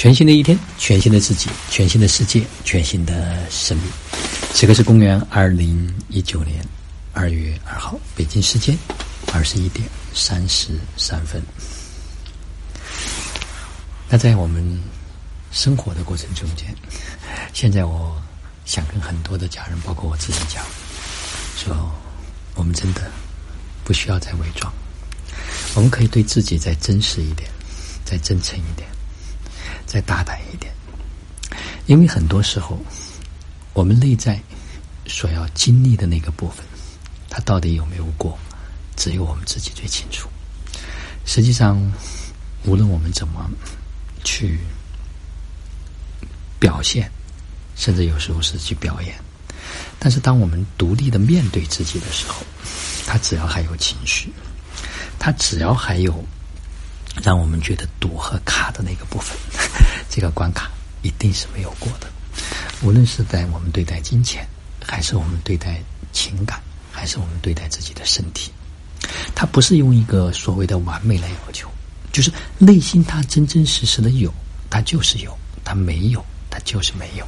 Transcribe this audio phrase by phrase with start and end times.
[0.00, 3.86] 全新的一天，全新的自己，全新的世界，全新的生命。
[4.54, 6.64] 此刻是公元二零一九年
[7.12, 8.74] 二月二号，北京时间
[9.30, 11.42] 二十一点三十三分。
[14.08, 14.80] 那在我们
[15.52, 16.74] 生活的过程中间，
[17.52, 18.18] 现在我
[18.64, 20.64] 想跟很多的家人，包括我自己讲，
[21.58, 21.76] 说
[22.54, 23.02] 我们真的
[23.84, 24.72] 不需要再伪装，
[25.74, 27.50] 我们可以对自己再真实一点，
[28.02, 28.88] 再真诚一点。
[29.90, 30.72] 再大胆一点，
[31.86, 32.78] 因为很多时候，
[33.72, 34.40] 我们内在
[35.08, 36.64] 所要经历的那个部分，
[37.28, 38.38] 它到底有没有过，
[38.94, 40.28] 只有我们自己最清楚。
[41.26, 41.76] 实际上，
[42.66, 43.50] 无论我们怎么
[44.22, 44.60] 去
[46.60, 47.10] 表现，
[47.74, 49.16] 甚至有时候是去表演，
[49.98, 52.46] 但是当我们独立的面对自己的时候，
[53.08, 54.32] 他只要还有情绪，
[55.18, 56.24] 他只要还有。
[57.24, 59.36] 让我们觉得堵和卡的那个部分，
[60.10, 60.70] 这个关卡
[61.02, 62.08] 一定是没有过的。
[62.82, 64.46] 无论是在我们对待金钱，
[64.84, 65.80] 还是我们对待
[66.12, 68.50] 情感，还是我们对待自己的身体，
[69.34, 71.68] 它不是用一个所谓的完美来要求，
[72.10, 74.32] 就是内心它真真实实的有，
[74.68, 75.30] 它就是有；
[75.64, 77.26] 它没有，它就是没有。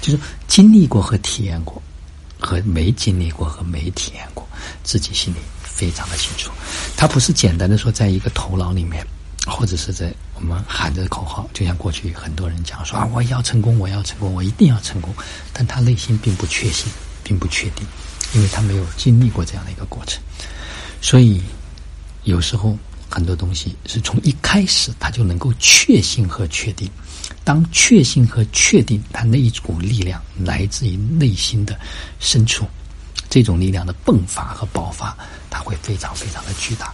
[0.00, 0.18] 就是
[0.48, 1.80] 经历过和体验过，
[2.38, 4.46] 和没经历过和没体验过，
[4.82, 6.50] 自己心里非常的清楚。
[6.96, 9.06] 它不是简单的说，在一个头脑里面。
[9.46, 15.14] 或者是在我们喊着口号，就像过去很多人讲说啊，我要成功，我要成功，我一定要成功，
[15.52, 16.90] 但他内心并不确信，
[17.22, 17.86] 并不确定，
[18.34, 20.22] 因为他没有经历过这样的一个过程。
[21.00, 21.42] 所以
[22.22, 22.76] 有时候
[23.10, 26.90] 很多东西是从一开始他就能够确信和确定。
[27.42, 31.78] 当确信和确定，他那一股力量来自于内心的
[32.18, 32.66] 深处，
[33.28, 35.16] 这种力量的迸发和爆发，
[35.50, 36.92] 它会非常非常的巨大。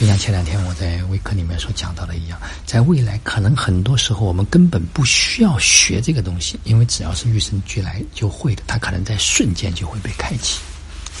[0.00, 10.58] 就像前两天我在微课里面所讲到的一样，在未来可能很多时候我们根本不需要学这个东西，因为只要是与生俱来就会的，它可能在瞬间就会被开启。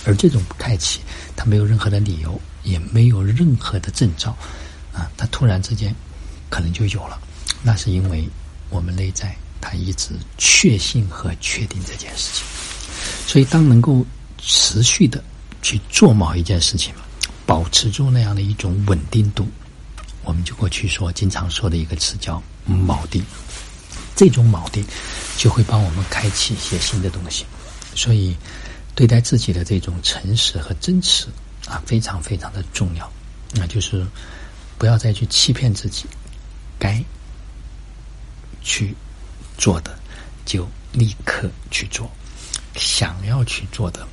[0.06, 1.00] 而这种开启，
[1.36, 4.30] 它没有任何的理由，也没有任何的征兆，
[4.94, 5.94] 啊，它突然之间
[6.48, 7.20] 可能就有了。
[7.62, 8.26] 那是因为
[8.70, 12.46] 我们内在它一直确信和确定这件事情，
[13.26, 14.02] 所以当能够
[14.38, 15.22] 持续的
[15.60, 16.94] 去做某一件事情。
[17.50, 19.44] 保持住那样的一种稳定度，
[20.22, 23.24] 我们就过去说经常说的一个词叫锚定。
[24.14, 24.86] 这种锚定
[25.36, 27.44] 就会帮我们开启一些新的东西。
[27.96, 28.36] 所以，
[28.94, 31.26] 对待自己的这种诚实和真实
[31.66, 33.10] 啊，非常非常的重要。
[33.54, 34.06] 那就是
[34.78, 36.04] 不要再去欺骗自己，
[36.78, 37.02] 该
[38.62, 38.94] 去
[39.58, 39.98] 做的
[40.46, 42.08] 就立刻去做，
[42.76, 44.06] 想要去做的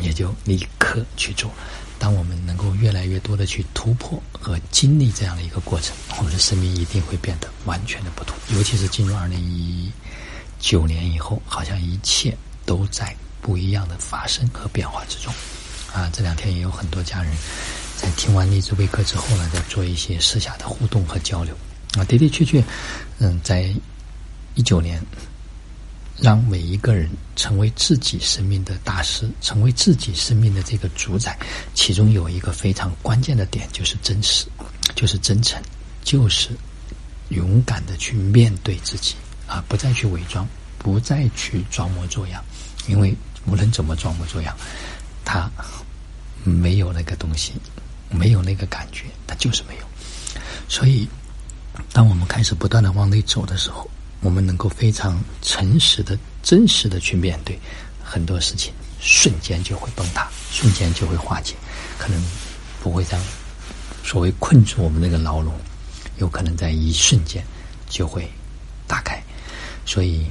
[0.00, 1.50] 也就立刻去做。
[1.98, 8.36] 当我们能够越来越多的去突破和经历这样的一个过程，我们的生命一定会变得完全的不同。
[8.50, 9.90] 尤其是进入二零一
[10.58, 12.36] 九年以后，好像一切
[12.66, 15.32] 都在不一样的发生和变化之中。
[15.92, 17.32] 啊，这两天也有很多家人
[17.96, 21.56] 在听完励志微课之后呢，在做一些私下的互动和交流。
[21.96, 22.62] 啊，的的确确，
[23.18, 23.72] 嗯，在
[24.54, 25.00] 一九年。
[26.20, 31.36] 让每一个人成为自己生命的大师，成为自己生命的这个主宰。
[31.74, 34.46] 其中有一个非常关键的点，就是真实，
[34.94, 35.60] 就是真诚，
[36.04, 36.50] 就是
[37.30, 39.16] 勇敢的去面对自己
[39.48, 40.46] 啊，不再去伪装，
[40.78, 42.42] 不再去装模作样。
[42.86, 43.14] 因为
[43.46, 44.56] 无论怎么装模作样，
[45.24, 45.50] 他
[46.44, 47.52] 没有那个东西，
[48.08, 49.86] 没有那个感觉，他就是没有。
[50.68, 51.08] 所以，
[51.92, 53.90] 当我们开始不断的往内走的时候。
[54.24, 57.60] 我们能够非常诚实的、真实的去面对
[58.02, 61.54] 很多事情，瞬间就会崩塌，瞬间就会化解，
[61.98, 62.20] 可能
[62.82, 63.20] 不会再。
[64.02, 65.52] 所谓困住我们那个牢笼，
[66.16, 67.44] 有可能在一瞬间
[67.86, 68.26] 就会
[68.86, 69.22] 打开。
[69.84, 70.26] 所以，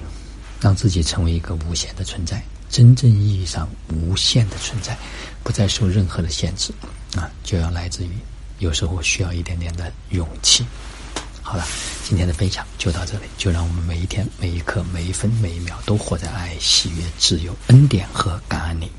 [0.59, 4.97] 让自己成为一个无限的存在，真正意义上无限的存在，
[5.43, 6.73] 不再受任何的限制
[7.15, 8.09] 啊，就要来自于
[8.57, 10.65] 有时候需要一点点的勇气。
[11.43, 11.67] 好了，
[12.03, 13.24] 今天的分享就到这里。
[13.38, 18.91] 就让我们每一天、每一刻、每一分、每一秒都活在爱、喜悦、自由、恩典和感恩里。